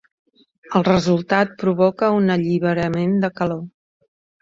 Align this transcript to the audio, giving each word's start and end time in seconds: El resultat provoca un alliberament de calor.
El 0.79 0.85
resultat 0.87 1.53
provoca 1.65 2.11
un 2.23 2.35
alliberament 2.39 3.17
de 3.27 3.35
calor. 3.41 3.67